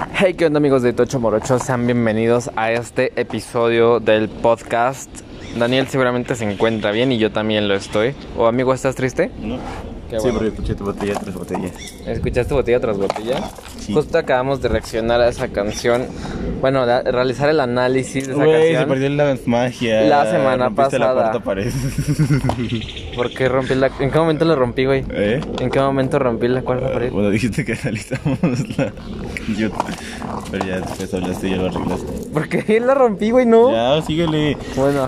Hey, 0.00 0.34
¿qué 0.34 0.46
onda 0.46 0.58
amigos 0.58 0.82
de 0.82 0.92
Tocho 0.92 1.18
Morocho? 1.18 1.58
Sean 1.58 1.84
bienvenidos 1.86 2.50
a 2.54 2.70
este 2.70 3.18
episodio 3.20 3.98
del 3.98 4.28
podcast. 4.28 5.10
Daniel 5.56 5.88
seguramente 5.88 6.36
se 6.36 6.48
encuentra 6.48 6.92
bien 6.92 7.10
y 7.10 7.18
yo 7.18 7.32
también 7.32 7.66
lo 7.66 7.74
estoy. 7.74 8.14
¿O 8.36 8.46
amigo, 8.46 8.72
estás 8.72 8.94
triste? 8.94 9.32
No. 9.40 9.58
Qué 10.08 10.16
sí, 10.16 10.22
bueno. 10.22 10.38
porque 10.38 10.48
escuché 10.54 10.74
tu 10.74 10.84
botella 10.84 11.14
tras 11.20 11.34
botella. 11.34 11.68
¿Escuchaste 12.06 12.54
botella 12.54 12.80
tras 12.80 12.96
botella? 12.96 13.42
Sí. 13.78 13.92
Justo 13.92 14.16
acabamos 14.18 14.62
de 14.62 14.68
reaccionar 14.68 15.20
a 15.20 15.28
esa 15.28 15.48
canción. 15.48 16.06
Bueno, 16.60 16.86
de 16.86 17.02
realizar 17.12 17.48
el 17.50 17.60
análisis 17.60 18.26
de 18.26 18.32
esa 18.32 18.42
se 18.44 18.50
canción. 18.52 18.88
perdió 18.88 19.08
la 19.10 19.36
magia. 19.46 20.00
La 20.02 20.24
semana 20.30 20.64
Rompiste 20.66 20.98
pasada. 20.98 21.14
la 21.14 21.20
cuarta 21.30 21.40
pared. 21.40 21.72
¿Por 23.16 23.30
qué 23.30 23.48
rompí 23.48 23.74
la... 23.74 23.90
¿En 24.00 24.10
qué 24.10 24.18
momento 24.18 24.44
lo 24.44 24.56
rompí, 24.56 24.84
güey? 24.86 25.04
¿Eh? 25.10 25.40
¿En 25.60 25.70
qué 25.70 25.80
momento 25.80 26.18
rompí 26.18 26.48
la 26.48 26.62
cuarta 26.62 26.92
pared? 26.92 27.10
Bueno, 27.12 27.30
dijiste 27.30 27.64
que 27.64 27.72
analizamos 27.82 28.38
la... 28.78 28.92
Yo... 29.58 29.68
Pero 30.50 30.64
ya 30.64 30.80
después 30.80 31.12
hablaste 31.12 31.48
y 31.48 31.50
ya 31.50 31.56
lo 31.58 31.66
arreglaste. 31.66 32.12
¿Por 32.32 32.48
qué 32.48 32.80
la 32.84 32.94
rompí, 32.94 33.30
güey? 33.30 33.44
No. 33.46 33.70
Ya, 33.70 34.00
síguele. 34.06 34.56
Bueno, 34.76 35.06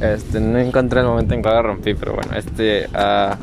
este, 0.00 0.40
no 0.40 0.58
encontré 0.58 1.00
el 1.00 1.06
momento 1.06 1.34
en 1.34 1.42
que 1.42 1.48
la 1.48 1.62
rompí, 1.62 1.94
pero 1.94 2.14
bueno, 2.14 2.36
este, 2.36 2.88
ah, 2.94 3.36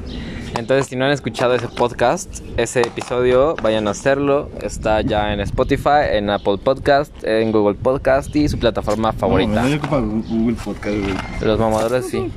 entonces 0.56 0.88
si 0.88 0.96
no 0.96 1.06
han 1.06 1.12
escuchado 1.12 1.54
ese 1.54 1.68
podcast, 1.68 2.42
ese 2.58 2.82
episodio, 2.82 3.56
vayan 3.62 3.88
a 3.88 3.92
hacerlo. 3.92 4.50
Está 4.62 5.02
ya 5.02 5.34
en 5.34 5.40
Spotify, 5.42 6.12
en 6.12 6.30
Apple 6.30 6.58
Podcast, 6.58 7.12
en 7.23 7.52
Google 7.52 7.76
Podcast 7.76 8.36
y 8.36 8.48
su 8.48 8.58
plataforma 8.58 9.12
favorita. 9.14 9.64
No, 9.64 9.76
ocupa 9.76 10.00
Google 10.00 10.56
Podcast, 10.64 10.98
güey. 10.98 11.16
Los 11.42 11.60
mamadores 11.60 12.08
sí. 12.10 12.32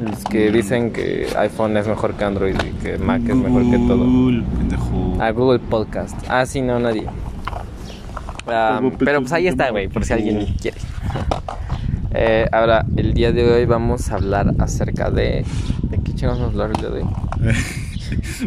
Los 0.00 0.24
que 0.24 0.50
dicen 0.50 0.92
que 0.92 1.26
iPhone 1.36 1.76
es 1.76 1.86
mejor 1.86 2.14
que 2.14 2.24
Android 2.24 2.54
y 2.54 2.70
que 2.82 2.98
Mac 2.98 3.20
es 3.28 3.36
mejor 3.36 3.70
que 3.70 3.78
todo. 3.78 3.98
Google, 3.98 4.42
pendejo. 4.56 5.16
A 5.20 5.30
Google 5.30 5.58
Podcast. 5.58 6.16
Ah, 6.28 6.46
sí, 6.46 6.62
no, 6.62 6.78
nadie. 6.78 7.06
Ah, 8.46 8.80
pero 8.98 9.20
pues 9.20 9.32
ahí 9.32 9.46
está, 9.46 9.70
güey, 9.70 9.88
por 9.88 10.04
si 10.04 10.12
alguien 10.12 10.46
quiere. 10.60 10.78
Eh, 12.12 12.48
ahora, 12.50 12.84
el 12.96 13.14
día 13.14 13.32
de 13.32 13.48
hoy 13.50 13.66
vamos 13.66 14.10
a 14.10 14.16
hablar 14.16 14.54
acerca 14.58 15.10
de... 15.10 15.44
¿De? 16.20 17.04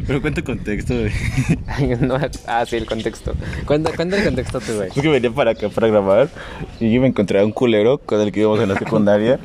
Pero 0.08 0.22
cuenta 0.22 0.42
contexto, 0.44 0.94
güey. 0.94 1.98
No, 2.02 2.18
ah, 2.48 2.66
sí, 2.66 2.76
el 2.76 2.86
contexto. 2.86 3.34
Cuenta, 3.66 3.92
cuenta 3.96 4.18
el 4.18 4.26
contexto 4.26 4.60
tú, 4.60 4.74
güey. 4.76 4.90
Es 4.90 4.94
que 4.94 5.08
venía 5.08 5.32
para 5.32 5.52
acá 5.52 5.70
para 5.70 5.88
grabar 5.88 6.30
y 6.80 6.92
yo 6.94 7.02
me 7.02 7.08
encontré 7.08 7.40
a 7.40 7.46
un 7.46 7.52
culero 7.52 7.98
con 7.98 8.22
el 8.22 8.32
que 8.32 8.42
íbamos 8.42 8.60
en 8.60 8.70
la 8.70 8.78
secundaria 8.78 9.40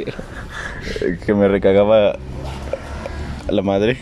que 1.24 1.34
me 1.34 1.48
recagaba 1.48 2.16
a 3.48 3.52
la 3.52 3.62
madre 3.62 3.98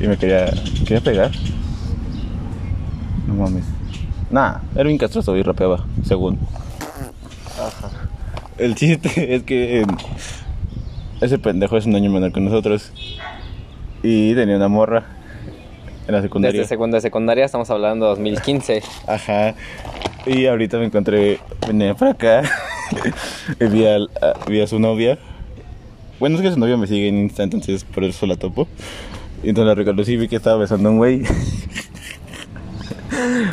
y 0.00 0.06
me 0.06 0.16
quería, 0.16 0.52
me 0.78 0.84
quería 0.84 1.00
pegar. 1.00 1.32
No 3.26 3.34
mames. 3.34 3.64
Nah, 4.30 4.58
era 4.74 4.88
un 4.88 4.96
castroso 4.96 5.36
y 5.36 5.42
rapeaba, 5.42 5.84
según. 6.04 6.38
El 8.56 8.74
chiste 8.74 9.34
es 9.34 9.42
que 9.42 9.80
eh, 9.80 9.86
ese 11.20 11.38
pendejo 11.38 11.76
es 11.76 11.86
un 11.86 11.94
año 11.94 12.10
menor 12.10 12.32
que 12.32 12.40
nosotros 12.40 12.92
y 14.02 14.34
tenía 14.34 14.56
una 14.56 14.68
morra 14.68 15.04
en 16.06 16.14
la 16.14 16.22
secundaria. 16.22 16.60
Desde 16.60 16.68
segunda 16.68 16.96
de 16.96 17.02
secundaria 17.02 17.44
estamos 17.44 17.70
hablando 17.70 18.06
de 18.06 18.10
2015. 18.10 18.82
Ajá. 19.06 19.54
Y 20.26 20.46
ahorita 20.46 20.78
me 20.78 20.86
encontré, 20.86 21.40
venía 21.66 21.94
para 21.94 22.12
acá 22.12 22.42
y 23.60 23.64
vi, 23.66 23.86
a, 23.86 23.98
vi 24.46 24.60
a 24.60 24.66
su 24.66 24.78
novia. 24.78 25.18
Bueno, 26.20 26.36
es 26.36 26.42
que 26.42 26.52
su 26.52 26.58
novia 26.58 26.76
me 26.76 26.86
sigue 26.86 27.08
en 27.08 27.18
Insta, 27.18 27.42
entonces 27.42 27.84
por 27.84 28.04
eso 28.04 28.26
la 28.26 28.36
topo. 28.36 28.68
Y 29.42 29.48
entonces 29.48 29.68
la 29.68 29.74
reconocí 29.74 30.12
y 30.12 30.16
vi 30.16 30.28
que 30.28 30.36
estaba 30.36 30.56
besando 30.56 30.88
a 30.88 30.92
un 30.92 30.98
güey. 30.98 31.22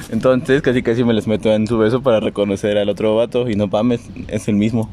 Entonces 0.10 0.62
casi 0.62 0.82
casi 0.82 1.04
me 1.04 1.14
les 1.14 1.28
meto 1.28 1.52
en 1.54 1.68
su 1.68 1.78
beso 1.78 2.02
para 2.02 2.20
reconocer 2.20 2.78
al 2.78 2.90
otro 2.90 3.16
vato 3.16 3.50
y 3.50 3.56
no 3.56 3.68
mames, 3.68 4.02
es 4.28 4.48
el 4.48 4.56
mismo. 4.56 4.90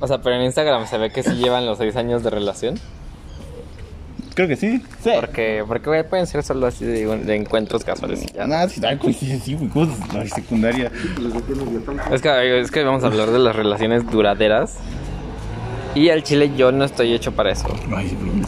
O 0.00 0.06
sea, 0.06 0.20
pero 0.20 0.36
en 0.36 0.42
Instagram 0.42 0.86
se 0.86 0.98
ve 0.98 1.10
que 1.10 1.22
sí 1.22 1.34
llevan 1.36 1.66
los 1.66 1.78
6 1.78 1.96
años 1.96 2.22
de 2.22 2.30
relación. 2.30 2.78
Creo 4.36 4.46
que 4.48 4.54
sí. 4.56 4.80
Sí. 5.02 5.10
Porque, 5.18 5.64
porque 5.66 5.88
güey, 5.88 6.08
pueden 6.08 6.26
ser 6.28 6.42
solo 6.44 6.66
así 6.66 6.84
de, 6.84 7.06
de 7.18 7.34
encuentros 7.34 7.82
casuales. 7.84 8.22
y 8.22 8.32
ya. 8.36 8.46
Nada, 8.46 8.68
sí, 8.68 8.80
ay, 8.86 8.96
güey, 8.96 9.12
sí, 9.14 9.40
sí, 9.42 9.54
güey, 9.54 9.68
cosas, 9.70 9.96
la 10.12 10.24
secundaria. 10.28 10.92
Es 12.12 12.20
que, 12.22 12.60
es 12.60 12.70
que 12.70 12.84
vamos 12.84 13.02
a 13.02 13.06
hablar 13.08 13.30
de 13.30 13.38
las 13.40 13.56
relaciones 13.56 14.08
duraderas. 14.10 14.76
Y 15.94 16.10
al 16.10 16.22
chile 16.22 16.52
yo 16.54 16.70
no 16.70 16.84
estoy 16.84 17.12
hecho 17.14 17.32
para 17.32 17.50
eso. 17.50 17.66
Ay, 17.96 18.14
güey. 18.20 18.42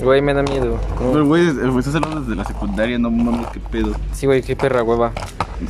Güey, 0.00 0.22
me 0.22 0.32
da 0.34 0.42
miedo. 0.44 0.78
Pero 0.98 1.26
güey, 1.26 1.48
es- 1.48 1.56
estás 1.56 1.96
hablando 1.96 2.20
desde 2.20 2.36
la 2.36 2.44
secundaria, 2.44 2.96
no 2.98 3.10
mames, 3.10 3.48
qué 3.48 3.58
pedo. 3.58 3.96
Sí, 4.12 4.26
güey, 4.26 4.42
qué 4.42 4.54
perra 4.54 4.82
hueva. 4.84 5.10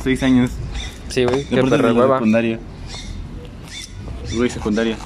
Seis 0.03 0.21
años. 0.21 0.51
Sí, 1.09 1.23
güey, 1.25 1.45
qué 1.45 1.55
Aparte 1.55 1.69
perra 1.77 1.87
de 1.87 1.93
la 1.95 1.99
hueva. 2.01 2.17
secundaria. 2.17 2.59
Güey, 4.35 4.49
secundaria. 4.51 4.97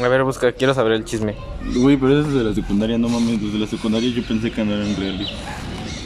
A 0.00 0.08
ver, 0.08 0.22
busca, 0.22 0.52
quiero 0.52 0.74
saber 0.74 0.92
el 0.92 1.04
chisme. 1.04 1.34
Güey, 1.76 1.96
pero 1.96 2.20
eso 2.20 2.28
es 2.28 2.34
de 2.34 2.44
la 2.44 2.54
secundaria, 2.54 2.98
no 2.98 3.08
mames. 3.08 3.40
Desde 3.40 3.58
la 3.58 3.66
secundaria 3.66 4.10
yo 4.10 4.22
pensé 4.22 4.50
que 4.50 4.64
no 4.64 4.74
eran 4.74 4.94
reales. 4.96 5.28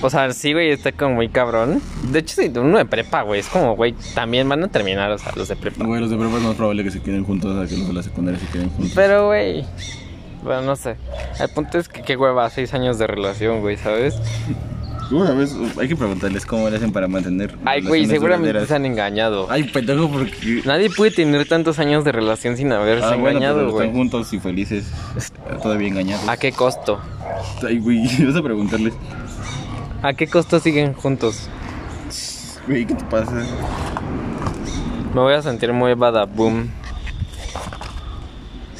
O 0.00 0.08
sea, 0.08 0.32
sí, 0.32 0.52
güey, 0.52 0.70
está 0.70 0.92
como 0.92 1.16
muy 1.16 1.28
cabrón. 1.28 1.82
De 2.12 2.20
hecho, 2.20 2.40
sí, 2.40 2.52
uno 2.54 2.78
de 2.78 2.84
prepa, 2.84 3.22
güey, 3.22 3.40
es 3.40 3.48
como, 3.48 3.74
güey, 3.74 3.94
también 4.14 4.48
van 4.48 4.62
a 4.62 4.68
terminar, 4.68 5.10
o 5.10 5.18
sea, 5.18 5.32
los 5.34 5.48
de 5.48 5.56
prepa. 5.56 5.84
Güey, 5.84 6.00
los 6.00 6.10
de 6.10 6.16
prepa 6.16 6.36
es 6.36 6.42
más 6.42 6.54
probable 6.54 6.84
que 6.84 6.92
se 6.92 7.00
queden 7.02 7.24
juntos 7.24 7.56
a 7.56 7.68
que 7.68 7.76
los 7.76 7.88
de 7.88 7.94
la 7.94 8.02
secundaria 8.02 8.38
se 8.38 8.46
queden 8.46 8.70
juntos. 8.70 8.92
Pero, 8.94 9.26
güey, 9.26 9.64
bueno, 10.44 10.62
no 10.62 10.76
sé. 10.76 10.96
El 11.40 11.48
punto 11.48 11.78
es 11.78 11.88
que 11.88 12.02
qué 12.02 12.16
hueva, 12.16 12.48
seis 12.50 12.72
años 12.74 12.98
de 12.98 13.08
relación, 13.08 13.60
güey, 13.60 13.76
¿sabes? 13.76 14.14
Una 15.10 15.30
vez 15.32 15.54
hay 15.80 15.88
que 15.88 15.96
preguntarles 15.96 16.44
cómo 16.44 16.68
le 16.68 16.76
hacen 16.76 16.92
para 16.92 17.08
mantener. 17.08 17.56
Ay, 17.64 17.82
güey, 17.82 18.04
seguramente 18.06 18.48
duraderas. 18.48 18.68
se 18.68 18.74
han 18.74 18.84
engañado. 18.84 19.46
Ay, 19.50 19.64
pendejo, 19.64 20.08
porque. 20.10 20.62
Nadie 20.66 20.90
puede 20.90 21.10
tener 21.12 21.48
tantos 21.48 21.78
años 21.78 22.04
de 22.04 22.12
relación 22.12 22.56
sin 22.58 22.70
haberse 22.72 23.06
Ah, 23.06 23.14
engañado, 23.14 23.70
güey. 23.70 23.86
están 23.86 23.96
juntos 23.98 24.32
y 24.34 24.38
felices. 24.38 24.92
Todavía 25.62 25.88
engañados. 25.88 26.28
¿A 26.28 26.36
qué 26.36 26.52
costo? 26.52 27.00
Ay, 27.66 27.78
güey, 27.78 28.02
vas 28.26 28.36
a 28.36 28.42
preguntarles. 28.42 28.92
¿A 30.02 30.12
qué 30.12 30.26
costo 30.26 30.60
siguen 30.60 30.92
juntos? 30.92 31.48
Güey, 32.66 32.84
¿qué 32.86 32.94
te 32.94 33.04
pasa? 33.06 33.32
Me 35.14 35.20
voy 35.22 35.32
a 35.32 35.40
sentir 35.40 35.72
muy 35.72 35.94
badaboom. 35.94 36.68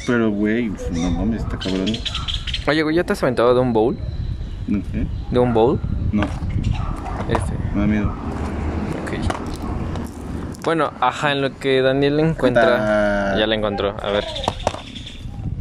Pero, 0.05 0.29
güey, 0.31 0.71
no 0.91 1.11
mames, 1.11 1.41
está 1.43 1.57
cabrón. 1.57 1.87
Oye, 2.67 2.83
güey, 2.83 2.95
¿ya 2.95 3.03
te 3.03 3.13
has 3.13 3.23
aventado 3.23 3.53
de 3.55 3.59
un 3.61 3.73
bowl? 3.73 3.97
¿No 4.67 4.81
qué? 4.91 5.07
¿De 5.31 5.39
un 5.39 5.53
bowl? 5.53 5.79
No, 6.11 6.23
Este, 7.29 7.53
me 7.75 7.81
da 7.81 7.87
miedo. 7.87 8.07
ok. 9.03 10.63
Bueno, 10.65 10.91
ajá, 10.99 11.31
en 11.31 11.41
lo 11.41 11.57
que 11.57 11.81
Daniel 11.81 12.19
encuentra... 12.19 13.35
Ya 13.37 13.47
la 13.47 13.55
encontró, 13.55 13.95
a 14.01 14.09
ver. 14.11 14.25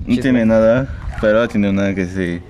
No 0.01 0.07
Chisme. 0.07 0.23
tiene 0.23 0.47
nada, 0.47 0.89
pero 1.21 1.47
tiene 1.49 1.69
una 1.71 1.95
que 1.95 2.07
se. 2.07 2.43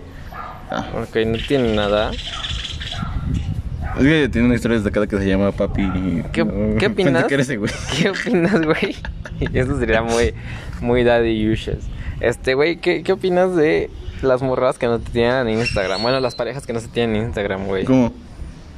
Ah, 0.70 0.84
Ok, 1.02 1.16
no 1.26 1.38
tiene 1.46 1.74
nada. 1.74 2.10
es 2.12 4.02
que 4.02 4.28
tiene 4.28 4.46
una 4.46 4.54
historia 4.54 4.76
destacada 4.76 5.06
que 5.08 5.18
se 5.18 5.26
llama 5.28 5.50
Papi. 5.50 6.22
¿Qué- 6.32 6.46
qué 6.78 6.86
opinas? 6.86 7.24
Que 7.24 7.56
güey. 7.56 7.72
¿Qué 8.00 8.10
opinas, 8.10 8.60
güey? 8.64 8.96
Eso 9.52 9.78
sería 9.78 10.02
muy, 10.02 10.34
muy 10.80 11.02
daddy 11.02 11.30
issues. 11.52 11.84
Este, 12.20 12.54
güey, 12.54 12.76
¿qué, 12.76 13.02
¿qué 13.02 13.12
opinas 13.12 13.54
de 13.56 13.90
las 14.22 14.42
morras 14.42 14.78
que 14.78 14.86
no 14.86 14.98
te 14.98 15.10
tienen 15.10 15.48
en 15.48 15.58
Instagram? 15.60 16.02
Bueno, 16.02 16.20
las 16.20 16.34
parejas 16.34 16.66
que 16.66 16.72
no 16.72 16.80
se 16.80 16.88
tienen 16.88 17.16
en 17.16 17.22
Instagram, 17.26 17.66
güey. 17.66 17.84
¿Cómo? 17.84 18.12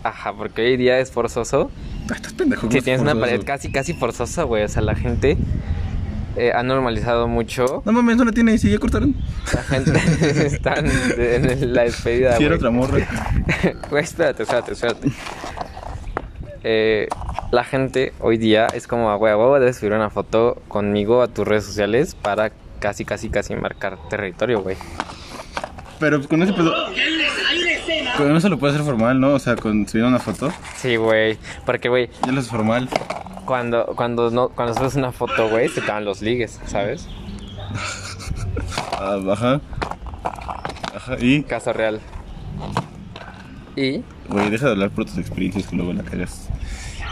Ajá, 0.02 0.32
porque 0.32 0.62
hoy 0.62 0.76
día 0.76 0.98
es 0.98 1.10
forzoso. 1.10 1.70
Ah, 2.10 2.14
estás 2.14 2.32
pendejo. 2.32 2.62
Si 2.62 2.68
¿cómo 2.68 2.78
es 2.78 2.84
tienes 2.84 3.02
una 3.02 3.14
pared 3.14 3.42
casi, 3.44 3.70
casi 3.70 3.92
forzosa, 3.92 4.44
güey. 4.44 4.64
O 4.64 4.68
sea, 4.68 4.82
la 4.82 4.94
gente 4.94 5.36
eh, 6.36 6.52
ha 6.54 6.62
normalizado 6.62 7.28
mucho. 7.28 7.82
No 7.84 7.92
mames, 7.92 8.16
no 8.16 8.24
la 8.24 8.32
tiene 8.32 8.54
y 8.54 8.58
sí, 8.58 8.70
ya 8.70 8.78
cortaron. 8.78 9.14
La 9.52 9.62
gente 9.62 9.92
está 10.46 10.74
en, 10.76 11.74
la 11.74 11.82
despedida, 11.82 12.36
Si 12.36 12.44
güey. 12.44 12.56
otra 12.56 12.70
morra. 12.70 13.06
Güey, 13.90 14.04
espérate, 14.04 14.44
espérate, 14.44 14.72
espérate. 14.72 15.10
Eh, 16.62 17.08
la 17.50 17.64
gente 17.64 18.12
hoy 18.20 18.38
día 18.38 18.66
es 18.68 18.86
como, 18.86 19.16
güey, 19.18 19.32
a 19.32 19.36
huevo 19.36 19.58
debes 19.58 19.76
subir 19.76 19.92
una 19.92 20.10
foto 20.10 20.62
conmigo 20.68 21.22
a 21.22 21.28
tus 21.28 21.46
redes 21.46 21.64
sociales 21.64 22.14
para 22.14 22.52
casi, 22.78 23.04
casi, 23.04 23.28
casi 23.28 23.54
marcar 23.56 23.98
territorio, 24.08 24.62
güey. 24.62 24.76
Pero 26.00 26.26
con 26.26 26.42
ese 26.42 26.52
pedo. 26.52 26.74
Con 28.16 28.36
eso 28.36 28.48
lo 28.48 28.58
puede 28.58 28.72
hacer 28.74 28.84
formal, 28.84 29.20
¿no? 29.20 29.34
O 29.34 29.38
sea, 29.38 29.54
con 29.56 29.86
subir 29.86 30.04
una 30.04 30.18
foto. 30.18 30.52
Sí, 30.76 30.96
güey. 30.96 31.38
Porque, 31.64 31.88
güey, 31.88 32.10
Ya 32.26 32.32
lo 32.32 32.40
es 32.40 32.48
formal. 32.48 32.88
cuando, 33.46 33.86
cuando, 33.96 34.30
no, 34.30 34.48
cuando 34.50 34.74
subes 34.74 34.96
una 34.96 35.12
foto, 35.12 35.48
güey, 35.48 35.68
se 35.68 35.80
te 35.80 35.90
van 35.90 36.04
los 36.04 36.20
ligues, 36.22 36.58
¿sabes? 36.66 37.06
Ah, 38.98 39.18
ajá. 39.30 39.60
Ajá. 40.96 41.16
Y. 41.20 41.42
Caso 41.44 41.72
real. 41.72 42.00
Y 43.76 44.02
Güey, 44.28 44.50
deja 44.50 44.66
de 44.66 44.72
hablar 44.72 44.90
por 44.90 45.04
tus 45.04 45.18
experiencias 45.18 45.66
que 45.66 45.76
luego 45.76 45.92
la 45.92 46.02
cagas. 46.02 46.48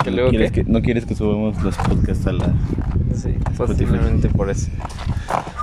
¿Que 0.05 0.11
no 0.11 0.17
luego 0.17 0.31
quieres 0.31 0.53
qué? 0.53 0.65
que 0.65 0.71
No 0.71 0.81
quieres 0.83 1.07
que 1.07 1.15
subamos 1.15 1.61
los 1.63 1.77
podcasts 1.77 2.27
a 2.27 2.33
la. 2.33 2.47
Sí, 3.15 3.37
posiblemente 3.57 4.29
por 4.29 4.51
eso. 4.51 4.69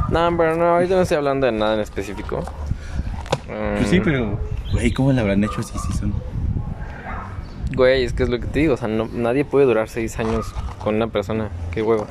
No, 0.09 0.35
pero 0.37 0.55
no, 0.57 0.65
ahorita 0.75 0.95
no 0.95 1.01
estoy 1.01 1.17
hablando 1.17 1.45
de 1.45 1.51
nada 1.51 1.75
en 1.75 1.81
específico. 1.81 2.43
Pues 3.77 3.89
sí, 3.89 3.99
pero. 4.01 4.39
Güey, 4.71 4.91
¿cómo 4.91 5.11
le 5.13 5.21
habrán 5.21 5.43
hecho 5.43 5.59
así 5.61 5.77
si 5.79 5.93
son? 5.97 6.13
Güey, 7.75 8.03
es 8.03 8.13
que 8.13 8.23
es 8.23 8.29
lo 8.29 8.39
que 8.39 8.47
te 8.47 8.59
digo. 8.59 8.73
O 8.73 8.77
sea, 8.77 8.87
no, 8.87 9.07
nadie 9.13 9.45
puede 9.45 9.65
durar 9.65 9.89
seis 9.89 10.17
años 10.19 10.53
con 10.83 10.95
una 10.95 11.07
persona. 11.07 11.49
Qué 11.71 11.81
huevo. 11.81 12.07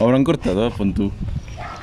Han 0.00 0.24
cortado, 0.24 0.70
pon 0.70 0.94
tú. 0.94 1.12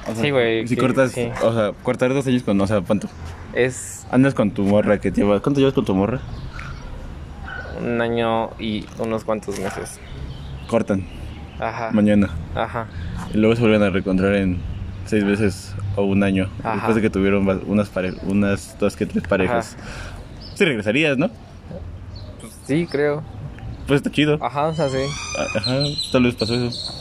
O 0.09 0.13
sea, 0.13 0.23
Sí, 0.23 0.31
güey, 0.31 0.67
Si 0.67 0.75
cortas, 0.75 1.11
sí. 1.11 1.29
o 1.43 1.53
sea, 1.53 1.71
cortar 1.83 2.13
dos 2.13 2.25
años 2.27 2.43
con, 2.43 2.59
o 2.59 2.67
sea, 2.67 2.81
tú. 2.81 3.07
Es 3.53 4.05
Andas 4.11 4.33
con 4.33 4.51
tu 4.51 4.63
morra 4.63 4.99
que 4.99 5.11
llevas. 5.11 5.41
¿Cuánto 5.41 5.59
llevas 5.59 5.73
con 5.73 5.85
tu 5.85 5.93
morra? 5.95 6.19
un 7.79 8.01
año 8.01 8.49
y 8.59 8.85
unos 8.99 9.23
cuantos 9.23 9.59
meses. 9.59 9.99
Cortan, 10.67 11.05
Ajá. 11.59 11.91
mañana. 11.91 12.29
Ajá. 12.55 12.87
Y 13.33 13.37
luego 13.37 13.55
se 13.55 13.61
vuelven 13.61 13.83
a 13.83 13.89
reencontrar 13.89 14.35
en 14.35 14.59
seis 15.07 15.25
veces 15.25 15.73
o 15.95 16.03
un 16.03 16.23
año. 16.23 16.49
Ajá. 16.59 16.75
Después 16.75 16.95
de 16.95 17.01
que 17.01 17.09
tuvieron 17.09 17.47
unas, 17.67 17.89
unas 18.23 18.77
dos 18.79 18.95
que 18.95 19.05
tres 19.05 19.27
parejas. 19.27 19.75
Sí 20.55 20.65
regresarías, 20.65 21.17
¿no? 21.17 21.29
Pues 22.39 22.53
sí, 22.65 22.87
creo. 22.89 23.23
Pues 23.87 23.97
está 23.97 24.11
chido. 24.11 24.37
Ajá, 24.41 24.67
o 24.67 24.73
sea, 24.73 24.89
sí. 24.89 24.97
Ajá, 25.55 25.75
tal 26.11 26.23
vez 26.23 26.35
pasó 26.35 26.53
eso. 26.53 26.93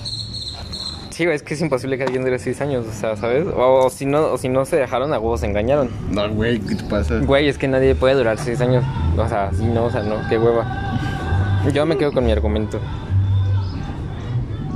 Sí, 1.11 1.25
es 1.25 1.43
que 1.43 1.55
es 1.55 1.61
imposible 1.63 1.97
que 1.97 2.05
alguien 2.05 2.23
dure 2.23 2.39
seis 2.39 2.61
años, 2.61 2.85
o 2.87 2.93
sea, 2.93 3.17
¿sabes? 3.17 3.47
O, 3.47 3.87
o 3.87 3.91
si 3.91 4.05
no, 4.05 4.33
o 4.33 4.37
si 4.37 4.51
no 4.51 4.67
se 4.67 4.77
dejaron, 4.77 5.15
a 5.15 5.19
huevos 5.19 5.41
se 5.41 5.47
engañaron. 5.47 5.89
No, 6.11 6.29
güey, 6.29 6.61
¿qué 6.61 6.75
te 6.75 6.85
pasa? 6.85 7.21
Güey, 7.21 7.49
es 7.49 7.57
que 7.57 7.69
nadie 7.69 7.95
puede 7.95 8.15
durar 8.15 8.37
seis 8.37 8.61
años. 8.61 8.85
O 9.17 9.27
sea, 9.27 9.51
sí, 9.55 9.65
no, 9.65 9.87
o 9.87 9.91
sea, 9.91 10.03
no, 10.03 10.17
qué 10.29 10.37
hueva. 10.37 11.01
Yo 11.73 11.87
me 11.87 11.97
quedo 11.97 12.13
con 12.13 12.27
mi 12.27 12.33
argumento. 12.33 12.79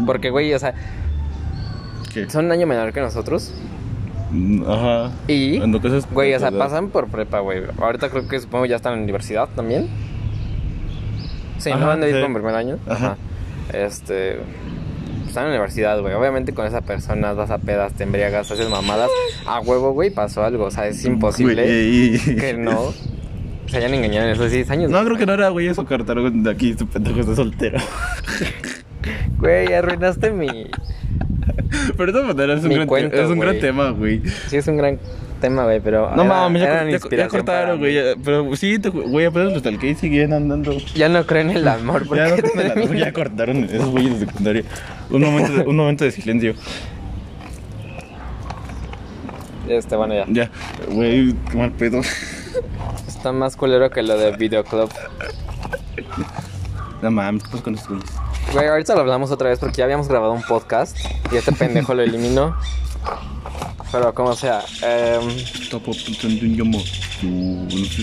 Porque, 0.06 0.30
güey, 0.30 0.54
o 0.54 0.58
sea, 0.58 0.74
¿Qué? 2.12 2.28
son 2.30 2.46
un 2.46 2.52
año 2.52 2.66
menor 2.66 2.92
que 2.92 3.00
nosotros. 3.00 3.52
Mm, 4.30 4.62
Ajá. 4.68 5.10
Y, 5.28 5.56
En 5.56 5.72
lo 5.72 5.80
que 5.80 5.96
es 5.96 6.10
güey, 6.10 6.34
o 6.34 6.38
sea, 6.38 6.50
pasan 6.50 6.88
por 6.88 7.08
prepa, 7.08 7.40
güey. 7.40 7.62
Ahorita 7.80 8.10
creo 8.10 8.28
que 8.28 8.38
supongo 8.40 8.66
ya 8.66 8.76
están 8.76 8.92
en 8.92 8.98
la 9.00 9.04
universidad 9.04 9.48
también. 9.54 9.88
Sí, 11.58 11.70
Ajá, 11.70 11.80
¿no 11.80 11.86
van 11.88 12.02
a 12.02 12.08
ir 12.08 12.16
sí. 12.16 12.22
con 12.22 12.34
primer 12.34 12.54
año? 12.54 12.78
Ajá. 12.88 13.16
Este. 13.72 14.40
Están 15.26 15.44
en 15.44 15.50
la 15.50 15.56
universidad, 15.56 16.00
güey. 16.00 16.14
Obviamente 16.14 16.52
con 16.52 16.66
esa 16.66 16.80
persona 16.80 17.32
vas 17.34 17.50
a 17.50 17.58
pedas, 17.58 17.92
te 17.92 18.02
embriagas, 18.02 18.50
haces 18.50 18.68
mamadas. 18.68 19.10
A 19.46 19.60
huevo, 19.60 19.92
güey, 19.92 20.10
pasó 20.10 20.42
algo. 20.44 20.64
O 20.64 20.70
sea, 20.70 20.88
es 20.88 21.04
imposible 21.04 21.62
Güey, 21.62 22.36
que 22.36 22.54
no 22.54 22.92
se 23.66 23.76
hayan 23.76 23.94
engañado 23.94 24.26
en 24.26 24.32
esos 24.32 24.50
10 24.50 24.70
años. 24.70 24.90
No, 24.90 25.04
creo 25.04 25.16
que 25.16 25.26
no 25.26 25.34
era, 25.34 25.48
güey, 25.50 25.68
eso 25.68 25.84
cortaron 25.84 26.42
de 26.42 26.50
aquí, 26.50 26.70
este 26.70 26.84
pendejo 26.84 27.20
está 27.20 27.36
soltero. 27.36 27.78
Güey, 29.38 29.72
arruinaste 29.72 30.32
mi. 30.32 30.68
Pero 31.96 32.10
es 32.10 32.62
un, 32.62 32.68
Mi 32.68 32.74
gran, 32.74 32.86
cuento, 32.86 33.16
es 33.16 33.28
un 33.28 33.38
gran 33.38 33.58
tema, 33.58 33.90
güey. 33.90 34.22
Sí, 34.48 34.56
es 34.56 34.66
un 34.66 34.76
gran 34.76 34.98
tema, 35.40 35.64
güey, 35.64 35.80
pero. 35.80 36.14
No 36.14 36.24
mames, 36.24 36.62
ya, 36.62 36.84
ya- 36.84 37.16
ya, 37.16 37.28
cortaron, 37.28 37.78
güey. 37.78 37.96
Pero 38.24 38.54
sí, 38.56 38.78
güey, 38.78 39.26
apenas 39.26 39.52
los 39.52 39.62
talqué 39.62 39.90
y 39.90 39.94
siguen 39.94 40.32
andando. 40.32 40.76
Ya 40.94 41.08
no 41.08 41.24
creo 41.26 41.42
en 41.42 41.50
el 41.50 41.66
amor, 41.68 42.06
porque 42.06 42.22
Ya, 42.22 42.28
no, 42.28 42.36
te 42.36 42.94
la- 42.94 42.98
ya 42.98 43.12
cortaron 43.12 43.64
esos 43.64 43.88
güeyes 43.88 44.20
de 44.20 44.26
secundaria. 44.26 44.64
Un 45.10 45.22
momento 45.22 45.52
de, 45.52 45.60
un 45.62 45.76
momento 45.76 46.04
de 46.04 46.10
silencio. 46.10 46.54
Este, 49.68 49.94
bueno, 49.96 50.14
ya. 50.14 50.26
Ya, 50.28 50.50
güey, 50.88 51.32
qué 51.50 51.56
mal 51.56 51.70
pedo. 51.72 52.00
Está 53.06 53.32
más 53.32 53.56
culero 53.56 53.90
que 53.90 54.02
lo 54.02 54.18
de 54.18 54.32
Videoclub. 54.36 54.90
No 57.02 57.10
mames, 57.10 57.42
¿qué 57.42 57.50
pasa 57.50 57.62
con 57.62 57.74
estos? 57.74 58.02
Güey, 58.52 58.66
ahorita 58.66 58.94
lo 58.94 59.00
hablamos 59.00 59.30
otra 59.30 59.48
vez 59.48 59.58
porque 59.58 59.78
ya 59.78 59.84
habíamos 59.84 60.08
grabado 60.08 60.32
un 60.32 60.42
podcast 60.42 60.96
y 61.32 61.36
este 61.36 61.52
pendejo 61.52 61.94
lo 61.94 62.02
eliminó. 62.02 62.56
Pero 63.92 64.14
como 64.14 64.34
sea. 64.34 64.62
yomo. 66.54 66.80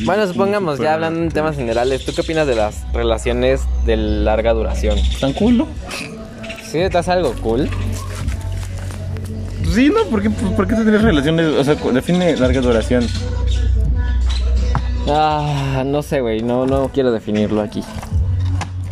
bueno, 0.05 0.27
supongamos, 0.27 0.79
ya 0.79 0.95
hablando 0.95 1.21
en 1.21 1.29
temas 1.29 1.55
generales, 1.55 2.03
¿tú 2.05 2.13
qué 2.13 2.21
opinas 2.21 2.45
de 2.47 2.55
las 2.55 2.91
relaciones 2.91 3.61
de 3.85 3.95
larga 3.95 4.53
duración? 4.53 4.97
¿Tan 5.21 5.33
cool, 5.33 5.59
no? 5.59 5.67
¿Sí 6.63 6.79
te 6.89 6.97
hace 6.97 7.11
algo 7.11 7.33
cool? 7.41 7.69
Pues 9.63 9.75
Sí, 9.75 9.89
¿no? 9.89 10.05
¿Por 10.05 10.21
qué, 10.21 10.29
por 10.29 10.67
qué 10.67 10.75
tendrías 10.75 11.03
relaciones? 11.03 11.45
O 11.47 11.63
sea, 11.63 11.75
define 11.75 12.35
larga 12.35 12.61
duración. 12.61 13.07
Ah, 15.09 15.83
no 15.85 16.01
sé, 16.01 16.19
güey, 16.19 16.41
no, 16.41 16.65
no 16.65 16.89
quiero 16.93 17.11
definirlo 17.11 17.61
aquí. 17.61 17.83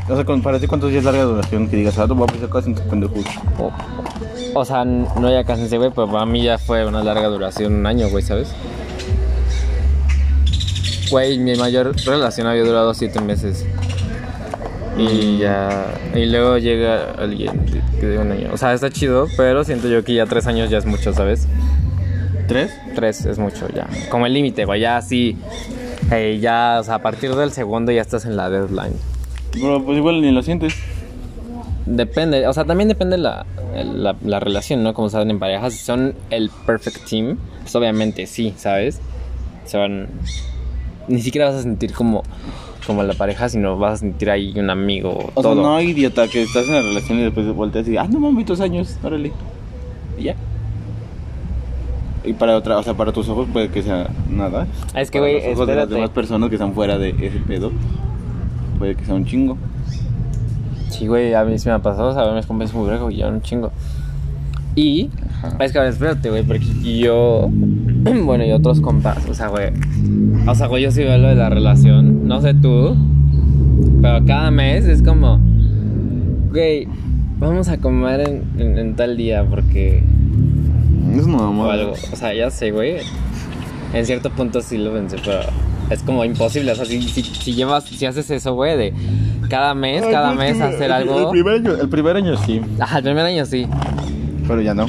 O 0.07 0.15
sea, 0.15 0.23
para 0.23 0.59
ti, 0.59 0.67
¿cuántos 0.67 0.91
días 0.91 1.03
larga 1.03 1.23
duración? 1.23 1.67
Que 1.67 1.77
digas, 1.77 1.97
ah, 1.97 2.05
no 2.05 2.13
vamos 2.13 2.41
a 2.43 2.47
casi 2.47 2.69
en 2.69 2.75
tu 2.75 2.83
pendejo. 2.83 3.15
O, 3.57 3.71
o 4.53 4.65
sea, 4.65 4.85
no 4.85 5.31
ya 5.31 5.43
casi 5.43 5.75
güey, 5.75 5.89
pero 5.89 6.07
para 6.11 6.27
mí 6.27 6.43
ya 6.43 6.59
fue 6.59 6.85
una 6.85 7.03
larga 7.03 7.27
duración, 7.27 7.73
un 7.73 7.85
año, 7.87 8.07
güey, 8.09 8.23
¿sabes? 8.23 8.53
Güey, 11.09 11.39
mi 11.39 11.55
mayor 11.55 11.95
relación 12.05 12.45
había 12.45 12.63
durado 12.63 12.93
siete 12.93 13.19
meses. 13.19 13.65
Y 14.97 15.39
ya. 15.39 15.85
Y 16.13 16.25
luego 16.27 16.57
llega 16.59 17.11
alguien 17.17 17.65
que 17.99 18.05
de 18.05 18.19
un 18.19 18.31
año. 18.31 18.49
O 18.53 18.57
sea, 18.57 18.73
está 18.73 18.91
chido, 18.91 19.27
pero 19.35 19.63
siento 19.63 19.87
yo 19.87 20.03
que 20.03 20.13
ya 20.13 20.27
tres 20.27 20.45
años 20.45 20.69
ya 20.69 20.77
es 20.77 20.85
mucho, 20.85 21.13
¿sabes? 21.13 21.47
¿Tres? 22.47 22.71
Tres 22.93 23.25
es 23.25 23.39
mucho 23.39 23.67
ya. 23.73 23.87
Como 24.09 24.27
el 24.27 24.33
límite, 24.33 24.65
güey, 24.65 24.81
ya 24.81 24.97
así. 24.97 25.37
eh, 26.11 26.37
ya, 26.39 26.77
o 26.79 26.83
sea, 26.83 26.95
a 26.95 27.01
partir 27.01 27.33
del 27.35 27.51
segundo 27.51 27.91
ya 27.91 28.01
estás 28.01 28.25
en 28.25 28.35
la 28.35 28.51
deadline. 28.51 28.93
Pero 29.59 29.83
pues 29.83 29.97
igual 29.97 30.21
ni 30.21 30.31
lo 30.31 30.41
sientes. 30.43 30.73
Depende, 31.85 32.47
o 32.47 32.53
sea, 32.53 32.65
también 32.65 32.87
depende 32.87 33.17
la, 33.17 33.45
la, 33.75 34.15
la 34.23 34.39
relación, 34.39 34.81
¿no? 34.83 34.93
Como 34.95 35.09
saben 35.09 35.29
en 35.29 35.37
parejas, 35.39 35.73
si 35.73 35.85
son 35.85 36.15
el 36.31 36.49
perfect 36.65 37.07
team, 37.07 37.37
pues 37.61 37.75
obviamente 37.75 38.25
sí, 38.25 38.53
¿sabes? 38.57 38.99
Se 39.65 39.77
van... 39.77 40.07
Ni 41.07 41.21
siquiera 41.21 41.45
vas 41.47 41.55
a 41.57 41.61
sentir 41.61 41.93
como, 41.93 42.23
como 42.87 43.03
la 43.03 43.13
pareja, 43.13 43.49
sino 43.49 43.77
vas 43.77 43.93
a 43.93 43.97
sentir 43.97 44.31
ahí 44.31 44.51
un 44.59 44.71
amigo, 44.71 45.29
O 45.35 45.41
todo. 45.43 45.53
sea, 45.53 45.61
no, 45.63 45.79
idiota, 45.79 46.27
que 46.27 46.41
estás 46.41 46.65
en 46.67 46.73
la 46.73 46.81
relación 46.81 47.19
y 47.19 47.23
después 47.23 47.53
volteas 47.53 47.85
y 47.87 47.91
dices, 47.91 48.03
ah, 48.03 48.09
no 48.11 48.19
mames, 48.19 48.47
dos 48.47 48.59
años, 48.61 48.97
órale. 49.03 49.31
Y 50.17 50.23
ya. 50.23 50.35
Y 52.23 52.33
para 52.33 52.57
otra, 52.57 52.79
o 52.79 52.83
sea, 52.83 52.95
para 52.95 53.11
tus 53.11 53.29
ojos 53.29 53.47
puede 53.53 53.69
que 53.69 53.83
sea 53.83 54.09
nada. 54.31 54.65
Ah, 54.95 55.01
es 55.01 55.11
que, 55.11 55.19
güey, 55.19 55.35
los 55.35 55.43
ojos 55.53 55.67
de 55.67 55.75
las 55.75 55.83
espérate. 55.83 55.93
demás 55.93 56.09
personas 56.09 56.49
que 56.49 56.55
están 56.55 56.73
fuera 56.73 56.97
de 56.97 57.09
ese 57.09 57.37
pedo, 57.45 57.71
puede 58.77 58.95
que 58.95 59.05
sea 59.05 59.15
un 59.15 59.25
chingo. 59.25 59.57
Sí, 60.89 61.07
güey, 61.07 61.33
a 61.33 61.43
mí 61.43 61.57
sí 61.59 61.67
me 61.67 61.73
ha 61.75 61.79
pasado, 61.79 62.09
o 62.09 62.13
sea, 62.13 62.31
me 62.33 62.41
compras 62.43 62.73
muy 62.73 62.89
viejo 62.89 63.09
y 63.11 63.17
ya 63.17 63.27
un 63.27 63.41
chingo. 63.41 63.71
Y, 64.75 65.09
es 65.59 65.71
que 65.71 65.77
ahora 65.77 65.89
espérate, 65.89 66.29
güey, 66.29 66.43
porque 66.43 66.65
yo, 66.83 67.49
bueno, 68.23 68.45
y 68.45 68.51
otros 68.51 68.81
compas, 68.81 69.25
o 69.29 69.33
sea, 69.33 69.47
güey, 69.47 69.71
o 70.47 70.55
sea, 70.55 70.67
güey, 70.67 70.83
yo 70.83 70.91
sí 70.91 71.01
veo 71.03 71.17
lo 71.17 71.29
de 71.29 71.35
la 71.35 71.49
relación, 71.49 72.27
no 72.27 72.41
sé 72.41 72.53
tú, 72.53 72.95
pero 74.01 74.23
cada 74.25 74.51
mes 74.51 74.85
es 74.85 75.01
como, 75.01 75.39
güey, 76.51 76.87
vamos 77.39 77.67
a 77.69 77.77
comer 77.77 78.21
en, 78.21 78.43
en- 78.61 78.77
en 78.77 78.95
tal 78.95 79.17
día 79.17 79.45
porque, 79.49 80.03
Es 81.15 81.23
una 81.25 81.49
o 81.49 81.69
algo, 81.71 81.91
o 81.91 82.15
sea, 82.15 82.33
ya 82.33 82.49
sé, 82.49 82.71
güey, 82.71 82.97
en 83.93 84.05
cierto 84.05 84.29
punto 84.29 84.61
sí 84.61 84.77
lo 84.77 84.91
pensé, 84.93 85.17
pero 85.23 85.39
es 85.89 86.01
como 86.01 86.25
imposible, 86.25 86.71
o 86.71 86.75
sea, 86.75 86.85
si, 86.85 87.01
si, 87.01 87.23
si 87.23 87.53
llevas, 87.53 87.85
si 87.85 88.05
haces 88.05 88.29
eso, 88.31 88.53
güey, 88.53 88.77
de 88.77 88.93
cada 89.49 89.73
mes, 89.73 90.03
cada 90.05 90.33
mes 90.33 90.59
hacer 90.59 90.91
algo... 90.91 91.19
El 91.19 91.29
primer 91.29 91.55
año, 91.55 91.81
el 91.81 91.89
primer 91.89 92.15
año 92.15 92.37
sí, 92.37 92.61
Ajá, 92.79 92.97
el 92.97 93.03
primer 93.03 93.25
año 93.25 93.45
sí. 93.45 93.67
pero 94.47 94.61
ya 94.61 94.73
no. 94.73 94.87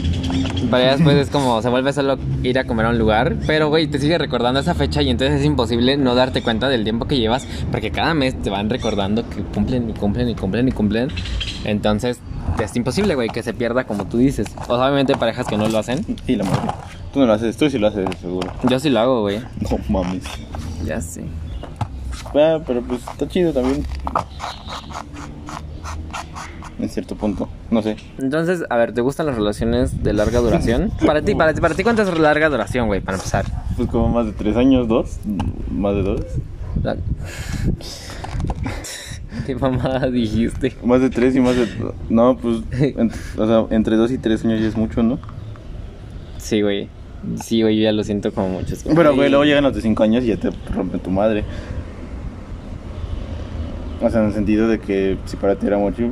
Pero 0.70 0.82
ya 0.82 0.92
después 0.96 1.16
es 1.16 1.30
como, 1.30 1.62
se 1.62 1.68
vuelve 1.68 1.92
solo 1.92 2.18
ir 2.42 2.58
a 2.58 2.64
comer 2.64 2.86
a 2.86 2.88
un 2.90 2.98
lugar. 2.98 3.36
Pero, 3.46 3.68
güey, 3.68 3.86
te 3.86 3.98
sigue 3.98 4.18
recordando 4.18 4.58
esa 4.58 4.74
fecha 4.74 5.02
y 5.02 5.10
entonces 5.10 5.40
es 5.40 5.46
imposible 5.46 5.96
no 5.96 6.14
darte 6.14 6.42
cuenta 6.42 6.68
del 6.68 6.82
tiempo 6.82 7.06
que 7.06 7.18
llevas. 7.18 7.46
Porque 7.70 7.90
cada 7.90 8.14
mes 8.14 8.40
te 8.42 8.50
van 8.50 8.68
recordando 8.68 9.28
que 9.28 9.42
cumplen 9.42 9.90
y 9.90 9.92
cumplen 9.92 10.28
y 10.28 10.34
cumplen 10.34 10.68
y 10.68 10.72
cumplen. 10.72 11.08
Entonces, 11.64 12.18
es 12.58 12.74
imposible, 12.74 13.14
güey, 13.14 13.28
que 13.28 13.42
se 13.42 13.54
pierda 13.54 13.84
como 13.84 14.06
tú 14.06 14.18
dices. 14.18 14.48
O 14.66 14.76
sea, 14.76 14.86
obviamente 14.86 15.12
hay 15.12 15.18
parejas 15.18 15.46
que 15.46 15.56
no 15.56 15.68
lo 15.68 15.78
hacen. 15.78 16.04
Y 16.26 16.36
la 16.36 16.44
madre. 16.44 16.72
Tú 17.12 17.20
no 17.20 17.26
lo 17.26 17.32
haces, 17.32 17.56
tú 17.56 17.70
sí 17.70 17.78
lo 17.78 17.86
haces, 17.86 18.08
seguro. 18.20 18.52
Yo 18.68 18.80
sí 18.80 18.90
lo 18.90 19.00
hago, 19.00 19.20
güey. 19.22 19.38
No 19.38 19.78
mames. 19.88 20.24
Ya 20.84 21.00
sé. 21.00 21.24
Ah, 22.34 22.58
pero 22.66 22.82
pues 22.82 23.00
está 23.10 23.26
chido 23.28 23.52
también. 23.52 23.84
En 26.78 26.88
cierto 26.90 27.14
punto, 27.16 27.48
no 27.70 27.80
sé. 27.80 27.96
Entonces, 28.18 28.64
a 28.68 28.76
ver, 28.76 28.92
¿te 28.92 29.00
gustan 29.00 29.24
las 29.26 29.34
relaciones 29.34 30.02
de 30.02 30.12
larga 30.12 30.40
duración? 30.40 30.90
Para 31.06 31.22
ti, 31.22 31.34
para 31.34 31.54
ti, 31.54 31.60
para 31.62 31.74
ti, 31.74 31.82
¿cuánto 31.82 32.02
es 32.02 32.18
larga 32.18 32.50
duración, 32.50 32.86
güey? 32.86 33.00
Para 33.00 33.16
empezar. 33.16 33.46
Pues 33.76 33.88
como 33.88 34.08
más 34.10 34.26
de 34.26 34.32
tres 34.32 34.56
años, 34.56 34.86
dos, 34.86 35.18
más 35.70 35.94
de 35.94 36.02
dos. 36.02 36.20
La- 36.82 36.96
¿Qué 39.46 39.54
mamada 39.54 40.10
dijiste? 40.10 40.76
Más 40.84 41.00
de 41.00 41.08
tres 41.08 41.34
y 41.36 41.40
más 41.40 41.56
de... 41.56 41.66
No, 42.10 42.36
pues, 42.36 42.58
o 43.38 43.46
sea, 43.46 43.66
entre 43.74 43.96
dos 43.96 44.10
y 44.10 44.18
tres 44.18 44.44
años 44.44 44.60
ya 44.60 44.66
es 44.68 44.76
mucho, 44.76 45.02
¿no? 45.02 45.18
Sí, 46.38 46.60
güey. 46.60 46.88
Sí, 47.42 47.62
güey, 47.62 47.76
yo 47.76 47.82
ya 47.84 47.92
lo 47.92 48.04
siento 48.04 48.32
como 48.32 48.48
mucho. 48.50 48.74
Es 48.74 48.82
como, 48.82 48.94
Pero, 48.94 49.14
güey, 49.14 49.24
"Ey". 49.26 49.30
luego 49.30 49.44
llegan 49.44 49.64
los 49.64 49.74
de 49.74 49.80
cinco 49.82 50.02
años 50.02 50.22
y 50.24 50.28
ya 50.28 50.36
te 50.36 50.50
rompen 50.72 51.00
tu 51.00 51.10
madre. 51.10 51.44
O 54.00 54.10
sea, 54.10 54.20
en 54.20 54.26
el 54.26 54.32
sentido 54.34 54.68
de 54.68 54.78
que 54.78 55.16
si 55.24 55.36
para 55.36 55.56
ti 55.56 55.66
era 55.66 55.78
mucho, 55.78 56.10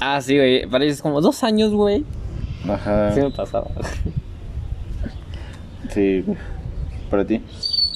Ah, 0.00 0.20
sí, 0.20 0.36
güey. 0.36 0.66
Para 0.66 0.84
ellos 0.84 0.96
es 0.96 1.02
como 1.02 1.20
dos 1.20 1.42
años, 1.44 1.72
güey. 1.72 2.04
ajá, 2.68 3.12
Sí 3.14 3.20
me 3.20 3.30
pasaba. 3.30 3.68
sí, 5.92 6.22
güey. 6.26 6.38
para 7.10 7.24
ti. 7.24 7.40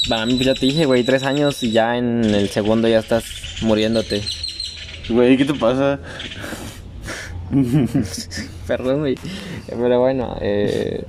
Para 0.08 0.24
mí, 0.26 0.34
pues 0.34 0.46
ya 0.46 0.54
te 0.54 0.64
dije, 0.66 0.86
güey, 0.86 1.04
tres 1.04 1.24
años 1.24 1.62
y 1.62 1.72
ya 1.72 1.96
en 1.98 2.24
el 2.24 2.48
segundo 2.48 2.88
ya 2.88 3.00
estás 3.00 3.24
muriéndote. 3.62 4.22
Güey, 5.10 5.36
¿qué 5.36 5.44
te 5.44 5.54
pasa? 5.54 5.98
Perdón, 8.66 9.00
güey. 9.00 9.16
Pero 9.68 10.00
bueno, 10.00 10.36
eh... 10.40 11.04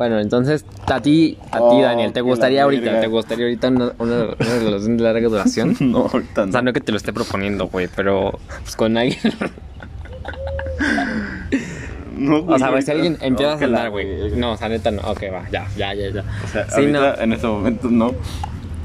Bueno, 0.00 0.18
entonces, 0.18 0.64
a 0.86 1.02
ti, 1.02 1.36
a 1.50 1.58
ti, 1.58 1.60
Oh, 1.60 1.82
Daniel, 1.82 2.14
¿te 2.14 2.22
gustaría 2.22 2.62
ahorita, 2.62 3.02
te 3.02 3.06
gustaría 3.06 3.44
ahorita 3.44 3.68
una, 3.68 3.92
una, 3.98 4.14
una 4.24 4.58
relación 4.58 4.96
de 4.96 5.04
larga 5.04 5.28
duración? 5.28 5.76
No, 5.80 6.08
ahorita 6.10 6.44
O 6.44 6.50
sea, 6.52 6.62
no. 6.62 6.68
no 6.68 6.72
que 6.72 6.80
te 6.80 6.90
lo 6.90 6.96
esté 6.96 7.12
proponiendo, 7.12 7.66
güey, 7.66 7.86
pero 7.94 8.38
pues 8.62 8.76
con 8.76 8.96
alguien. 8.96 9.18
No, 12.16 12.38
O 12.38 12.58
sea, 12.58 12.68
güey, 12.68 12.80
ahorita- 12.80 12.82
si 12.82 12.90
alguien 12.92 13.18
empieza 13.20 13.56
no, 13.56 13.60
a 13.60 13.64
andar, 13.64 13.90
güey. 13.90 14.30
No, 14.36 14.52
o 14.52 14.56
sea, 14.56 14.68
neta 14.70 14.90
no. 14.90 15.02
Ok, 15.02 15.22
va, 15.32 15.48
ya, 15.50 15.66
ya, 15.76 15.92
ya, 15.94 16.10
ya. 16.10 16.24
O 16.44 16.48
sea, 16.48 16.70
Sí, 16.70 16.86
no. 16.86 16.98
ahorita, 17.00 17.22
en 17.24 17.32
este 17.34 17.46
momento 17.46 17.88
no. 17.90 18.12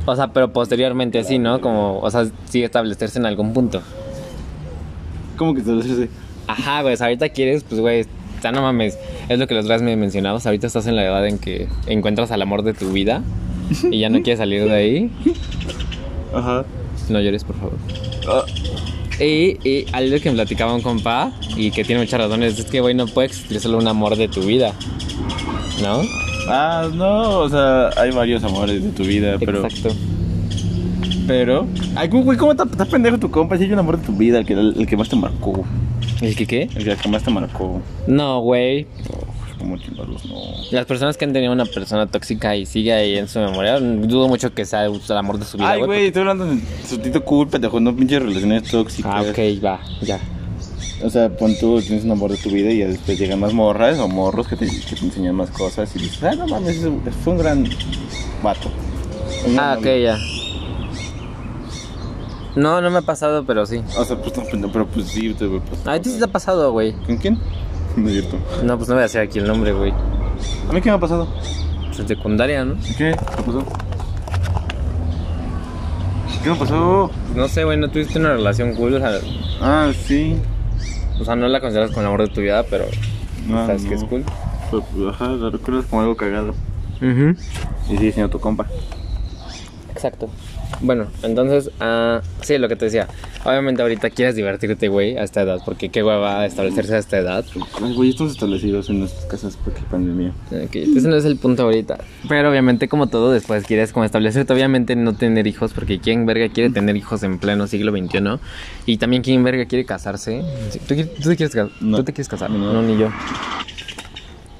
O 0.05 0.15
sea, 0.17 0.27
pero 0.27 0.51
posteriormente 0.51 1.23
sí, 1.23 1.39
¿no? 1.39 1.61
Como, 1.61 1.99
o 1.99 2.11
sea, 2.11 2.25
sí 2.49 2.61
establecerse 2.63 3.19
en 3.19 3.25
algún 3.25 3.53
punto. 3.53 3.81
¿Cómo 5.37 5.53
que 5.53 5.61
haces? 5.61 6.09
Ajá, 6.47 6.81
güey, 6.81 6.95
sea, 6.97 7.07
ahorita 7.07 7.29
quieres, 7.29 7.63
pues, 7.63 7.79
güey, 7.81 8.05
no 8.51 8.61
mames. 8.61 8.97
Es 9.29 9.39
lo 9.39 9.47
que 9.47 9.55
los 9.55 9.65
me 9.81 9.95
mencionabas. 9.95 10.45
Ahorita 10.45 10.67
estás 10.67 10.87
en 10.87 10.95
la 10.95 11.03
edad 11.03 11.25
en 11.27 11.37
que 11.39 11.67
encuentras 11.87 12.31
al 12.31 12.41
amor 12.41 12.63
de 12.63 12.73
tu 12.73 12.91
vida 12.91 13.21
y 13.89 13.99
ya 13.99 14.09
no 14.09 14.21
quieres 14.21 14.39
salir 14.39 14.65
de 14.65 14.73
ahí. 14.73 15.11
Ajá. 16.33 16.65
No 17.09 17.21
llores, 17.21 17.43
por 17.43 17.55
favor. 17.55 17.77
Ah, 18.27 18.43
Y, 19.23 19.57
y 19.67 19.85
algo 19.93 20.19
que 20.19 20.29
me 20.29 20.35
platicaba 20.35 20.73
un 20.73 20.81
compa 20.81 21.31
y 21.55 21.71
que 21.71 21.83
tiene 21.83 22.01
muchas 22.01 22.19
razones 22.19 22.59
es 22.59 22.65
que, 22.65 22.81
güey, 22.81 22.93
no 22.95 23.05
puede 23.07 23.27
existir 23.27 23.59
solo 23.59 23.77
un 23.77 23.87
amor 23.87 24.15
de 24.15 24.27
tu 24.27 24.41
vida. 24.41 24.73
¿No? 25.81 26.01
Ah, 26.47 26.87
no, 26.93 27.39
o 27.39 27.49
sea, 27.49 27.89
hay 27.97 28.11
varios 28.11 28.43
amores 28.43 28.83
de 28.83 28.89
tu 28.89 29.03
vida, 29.03 29.37
pero. 29.39 29.65
Exacto. 29.65 29.95
Pero. 31.27 31.65
Ay, 31.95 32.07
güey, 32.07 32.37
¿cómo 32.37 32.51
está, 32.51 32.63
está 32.65 32.85
pendejo 32.85 33.17
tu 33.17 33.31
compa? 33.31 33.57
Si 33.57 33.63
hay 33.63 33.71
un 33.73 33.79
amor 33.79 33.99
de 33.99 34.05
tu 34.05 34.13
vida, 34.13 34.37
el 34.39 34.45
que, 34.45 34.53
el 34.53 34.85
que 34.87 34.97
más 34.97 35.09
te 35.09 35.15
marcó. 35.15 35.65
¿El 36.21 36.35
que 36.35 36.47
qué? 36.47 36.69
El 36.75 36.97
que 36.97 37.09
más 37.09 37.23
te 37.23 37.31
marcó. 37.31 37.81
No, 38.07 38.41
güey. 38.41 38.87
Como 39.57 39.77
chingados, 39.77 40.25
no. 40.25 40.35
Las 40.71 40.85
personas 40.85 41.17
que 41.17 41.25
han 41.25 41.33
tenido 41.33 41.53
una 41.53 41.65
persona 41.65 42.07
tóxica 42.07 42.55
y 42.55 42.65
sigue 42.65 42.93
ahí 42.93 43.17
en 43.17 43.27
su 43.27 43.39
memoria, 43.39 43.79
dudo 43.79 44.27
mucho 44.27 44.53
que 44.53 44.65
sea 44.65 44.85
el 44.85 45.17
amor 45.17 45.39
de 45.39 45.45
su 45.45 45.57
vida. 45.57 45.71
Ay, 45.71 45.81
güey, 45.81 46.07
estoy 46.07 46.21
hablando 46.21 46.45
de 46.45 46.59
su 46.87 46.97
tito 46.97 47.23
cool, 47.23 47.47
pendejo, 47.47 47.79
no 47.79 47.95
pinches 47.95 48.21
relaciones 48.21 48.63
tóxicas. 48.63 49.11
Ah, 49.13 49.21
ok, 49.21 49.63
va, 49.63 49.79
ya. 50.01 50.19
O 51.03 51.09
sea, 51.09 51.29
pon 51.29 51.55
tú, 51.59 51.81
tienes 51.81 52.05
un 52.05 52.11
amor 52.11 52.31
de 52.31 52.37
tu 52.37 52.49
vida 52.49 52.71
y 52.71 52.79
después 52.79 53.19
llegan 53.19 53.39
más 53.39 53.53
morras 53.53 53.99
o 53.99 54.07
morros 54.07 54.47
que 54.47 54.55
te, 54.55 54.65
que 54.65 54.95
te 54.95 55.05
enseñan 55.05 55.35
más 55.35 55.49
cosas 55.51 55.93
y 55.95 55.99
dices, 55.99 56.23
ah, 56.23 56.35
no 56.35 56.47
mames, 56.47 56.81
fue 57.23 57.33
un 57.33 57.39
gran 57.39 57.65
vato. 58.41 58.71
Ah, 59.57 59.75
ok, 59.77 59.85
novio". 59.85 59.97
ya. 60.03 60.17
No, 62.55 62.79
no 62.81 62.89
me 62.89 62.99
ha 62.99 63.01
pasado, 63.01 63.43
pero 63.45 63.65
sí. 63.65 63.81
O 63.97 64.05
sea, 64.05 64.15
pues 64.17 64.33
no, 64.55 64.71
pero 64.71 64.87
pues 64.87 65.07
sí, 65.07 65.33
te 65.33 65.47
pues, 65.47 65.85
A 65.87 65.99
ti 65.99 66.09
sí 66.09 66.17
te 66.19 66.25
ha 66.25 66.27
pasado, 66.29 66.71
güey. 66.71 66.93
¿Con 67.05 67.17
quién? 67.17 67.37
No 67.97 68.07
es 68.07 68.13
cierto. 68.13 68.37
No, 68.63 68.77
pues 68.77 68.87
no 68.89 68.95
voy 68.95 68.99
a 69.01 69.03
decir 69.03 69.21
aquí 69.21 69.39
el 69.39 69.47
nombre, 69.47 69.71
güey. 69.73 69.91
¿A 70.69 70.73
mí 70.73 70.81
qué 70.81 70.89
me 70.89 70.95
ha 70.95 70.99
pasado? 70.99 71.27
Pues 71.87 71.99
en 71.99 72.07
secundaria, 72.07 72.63
¿no? 72.65 72.75
¿Qué? 72.97 73.15
¿Qué 73.15 73.43
pasó? 73.43 73.63
¿Qué 76.43 76.49
me 76.49 76.55
pasó? 76.55 77.11
No 77.35 77.47
sé, 77.47 77.63
güey, 77.63 77.77
no 77.77 77.89
tuviste 77.89 78.19
una 78.19 78.33
relación 78.33 78.73
cool, 78.75 78.95
o 78.95 78.99
sea, 78.99 79.19
Ah, 79.61 79.91
sí. 80.05 80.37
o 81.19 81.25
sea 81.25 81.35
no 81.35 81.47
la 81.47 81.59
consideras 81.59 81.91
con 81.91 82.01
el 82.01 82.07
amor 82.07 82.21
de 82.21 82.27
tu 82.33 82.41
vida, 82.41 82.63
pero 82.69 82.85
No, 83.47 83.65
sabes 83.65 83.83
no. 83.83 83.89
que 83.89 83.95
es 83.95 84.03
cool. 84.03 84.23
Pero, 84.71 84.83
pues, 84.83 85.07
ajá, 85.13 85.27
la 85.29 85.49
recuerdas 85.49 85.85
como 85.87 86.01
algo 86.01 86.15
cagado. 86.15 86.53
Mhm. 87.01 87.37
Y 87.89 87.97
sigue 87.97 88.11
siendo 88.11 88.29
tu 88.29 88.39
compa. 88.39 88.65
Exacto. 89.91 90.29
Bueno, 90.81 91.07
entonces, 91.23 91.71
ah, 91.79 92.21
sí, 92.41 92.57
lo 92.57 92.67
que 92.67 92.75
te 92.75 92.85
decía. 92.85 93.07
Obviamente 93.43 93.83
ahorita 93.83 94.09
quieres 94.09 94.35
divertirte, 94.35 94.87
güey, 94.87 95.17
a 95.17 95.23
esta 95.23 95.43
edad, 95.43 95.59
porque 95.63 95.89
qué 95.89 96.03
hueva 96.03 96.45
establecerse 96.47 96.95
a 96.95 96.97
esta 96.97 97.17
edad. 97.17 97.45
Ay, 97.81 97.93
güey, 97.93 98.09
estamos 98.09 98.33
establecidos 98.33 98.89
en 98.89 99.01
nuestras 99.01 99.25
casas 99.25 99.57
porque 99.63 99.81
pandemia. 99.89 100.33
Ok, 100.51 100.75
ese 100.75 101.07
no 101.07 101.15
es 101.15 101.25
el 101.25 101.37
punto 101.37 101.63
ahorita. 101.63 101.99
Pero 102.27 102.49
obviamente, 102.49 102.87
como 102.87 103.07
todo, 103.07 103.31
después 103.31 103.65
quieres 103.65 103.93
como 103.93 104.03
establecerte, 104.03 104.51
obviamente 104.51 104.95
no 104.95 105.13
tener 105.13 105.45
hijos, 105.45 105.73
porque 105.73 105.99
quién 105.99 106.25
verga 106.25 106.49
quiere 106.49 106.71
tener 106.71 106.95
hijos 106.95 107.21
en 107.21 107.37
pleno 107.37 107.67
siglo 107.67 107.91
XXI. 107.91 108.39
Y 108.87 108.97
también 108.97 109.21
quién 109.21 109.43
verga 109.43 109.65
quiere 109.65 109.85
casarse. 109.85 110.41
¿Tú, 110.87 110.95
tú 110.95 111.29
te 111.29 111.35
quieres, 111.35 111.55
No. 111.81 111.97
¿Tú 111.97 112.03
te 112.03 112.13
quieres 112.13 112.29
casar? 112.29 112.49
No. 112.49 112.73
No. 112.73 112.81
ni 112.81 112.97
yo. 112.97 113.09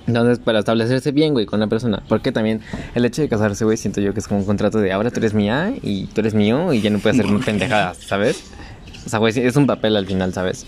Entonces, 0.08 0.40
para 0.40 0.60
establecerse 0.60 1.12
bien, 1.12 1.34
güey, 1.34 1.46
con 1.46 1.60
una 1.60 1.68
persona. 1.68 2.04
Porque 2.08 2.32
también 2.32 2.62
el 2.94 3.06
hecho 3.06 3.22
de 3.22 3.30
casarse, 3.30 3.66
güey, 3.66 3.78
siento 3.78 4.02
yo 4.02 4.14
que 4.14 4.20
es 4.20 4.28
como 4.28 4.42
un 4.42 4.46
contrato 4.46 4.80
de 4.80 4.92
ahora 4.92 5.12
tú 5.12 5.20
eres 5.20 5.34
mía 5.34 5.74
y 5.82 6.06
tú 6.08 6.22
eres 6.22 6.34
mío 6.34 6.74
y 6.74 6.82
ya 6.82 6.90
no 6.90 7.00
puedes 7.00 7.20
hacer 7.20 7.40
pendejadas, 7.46 7.98
¿sabes? 7.98 8.44
O 9.06 9.10
sea, 9.10 9.20
güey, 9.20 9.34
es 9.38 9.56
un 9.56 9.68
papel 9.68 9.96
al 9.96 10.06
final, 10.06 10.34
¿sabes? 10.34 10.66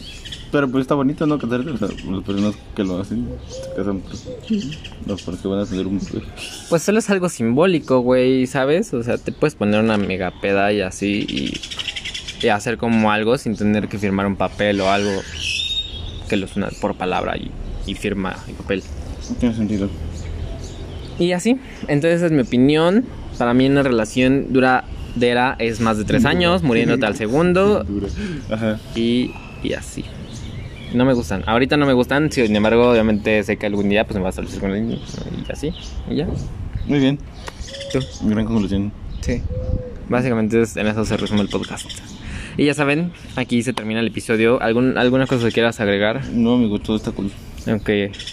Pero 0.51 0.69
pues 0.69 0.83
está 0.83 0.95
bonito, 0.95 1.25
¿no? 1.25 1.37
Casarte. 1.37 1.71
O 1.71 1.77
sea, 1.77 1.87
las 1.87 2.23
personas 2.23 2.55
que 2.75 2.83
lo 2.83 2.99
hacen 2.99 3.27
se 3.49 3.75
casan 3.75 3.99
por, 3.99 4.13
no, 5.05 5.17
porque 5.17 5.47
van 5.47 5.59
a 5.59 5.65
tener 5.65 5.87
un. 5.87 5.99
Pues 6.69 6.83
solo 6.83 6.99
es 6.99 7.09
algo 7.09 7.27
simbólico, 7.29 7.99
güey, 7.99 8.47
¿sabes? 8.47 8.93
O 8.93 9.03
sea, 9.03 9.17
te 9.17 9.31
puedes 9.31 9.55
poner 9.55 9.81
una 9.81 9.97
mega 9.97 10.31
peda 10.39 10.71
y 10.71 10.81
así 10.81 11.25
y, 11.27 12.45
y 12.45 12.49
hacer 12.49 12.77
como 12.77 13.11
algo 13.11 13.37
sin 13.37 13.57
tener 13.57 13.89
que 13.89 13.97
firmar 13.97 14.25
un 14.25 14.37
papel 14.37 14.79
o 14.79 14.89
algo 14.89 15.11
que 16.29 16.37
lo 16.37 16.47
suena 16.47 16.69
por 16.79 16.95
palabra 16.95 17.35
y, 17.35 17.51
y 17.85 17.95
firma 17.95 18.35
y 18.47 18.53
papel. 18.53 18.83
No 19.29 19.35
tiene 19.35 19.55
sentido. 19.55 19.89
Y 21.19 21.31
así, 21.31 21.57
entonces 21.87 22.21
es 22.21 22.31
mi 22.31 22.41
opinión. 22.41 23.05
Para 23.37 23.53
mí 23.53 23.67
una 23.67 23.83
relación 23.83 24.47
duradera 24.51 25.55
es 25.59 25.79
más 25.79 25.97
de 25.97 26.05
tres 26.05 26.25
años, 26.25 26.63
muriéndote 26.63 27.05
al 27.05 27.15
segundo 27.15 27.83
Dura. 27.87 28.07
Ajá. 28.51 28.79
y, 28.95 29.31
y 29.63 29.73
así. 29.73 30.03
No 30.93 31.05
me 31.05 31.13
gustan. 31.13 31.43
Ahorita 31.45 31.75
no 31.77 31.85
me 31.85 31.93
gustan, 31.93 32.31
sin 32.31 32.55
embargo, 32.55 32.89
obviamente 32.91 33.43
sé 33.43 33.57
que 33.57 33.65
algún 33.65 33.89
día 33.89 34.05
pues 34.05 34.15
me 34.15 34.21
va 34.21 34.27
a 34.27 34.29
establecer 34.29 34.59
con 34.59 34.71
él 34.71 34.99
y 35.47 35.51
así, 35.51 35.71
y 36.09 36.15
ya. 36.15 36.27
Muy 36.87 36.99
bien. 36.99 37.19
¿Tú? 37.91 37.99
Gran 38.23 38.45
conclusión. 38.45 38.91
Sí. 39.21 39.41
Básicamente 40.09 40.61
es- 40.61 40.77
en 40.77 40.87
eso 40.87 41.03
se 41.03 41.17
resume 41.17 41.41
el 41.41 41.49
podcast. 41.49 41.85
Y 42.57 42.65
ya 42.65 42.73
saben, 42.73 43.11
aquí 43.35 43.61
se 43.61 43.73
termina 43.73 43.99
el 43.99 44.07
episodio. 44.07 44.61
¿Algún, 44.61 44.97
¿Alguna 44.97 45.27
cosa 45.27 45.45
que 45.47 45.51
quieras 45.51 45.79
agregar? 45.79 46.23
No, 46.31 46.53
amigo, 46.55 46.79
todo 46.79 46.95
está 46.95 47.11
cool. 47.11 47.29
Ok. 47.65 47.89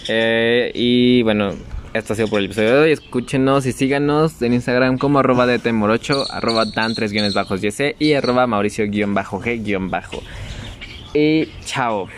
Eh, 0.09 0.71
y 0.75 1.23
bueno, 1.23 1.53
esto 1.95 2.13
ha 2.13 2.17
sido 2.17 2.29
por 2.29 2.41
el 2.41 2.47
episodio 2.47 2.75
de 2.75 2.83
hoy. 2.83 2.93
Escúchenos 2.93 3.67
y 3.67 3.73
síganos 3.73 4.43
en 4.43 4.53
Instagram 4.53 4.99
como 4.99 5.21
arroba 5.21 5.47
dtmorocho, 5.47 6.25
arroba 6.31 6.65
dan 6.65 6.95
3 6.95 7.13
guiones 7.13 7.35
bajos 7.35 7.61
y 7.63 7.69
y 7.99 8.15
arroba 8.15 8.47
mauricio 8.47 8.87
guion 8.89 9.15
bajo 9.15 9.41
g 9.41 9.63
guion 9.63 9.91
bajo. 9.91 10.23
Y 11.15 11.47
chao. 11.65 12.09